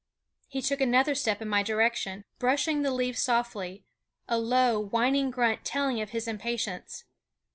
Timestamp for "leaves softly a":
2.89-4.39